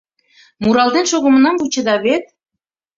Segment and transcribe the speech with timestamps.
[0.63, 2.23] Муралтен шогымынам вучеда вет?